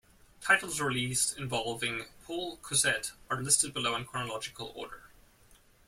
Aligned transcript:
Titles 0.41 0.81
released 0.81 1.37
involving 1.37 2.05
Paul 2.23 2.57
Cuisset 2.63 3.11
are 3.29 3.39
listed 3.43 3.71
below 3.71 3.95
in 3.95 4.05
chronological 4.05 4.73
order. 4.75 5.03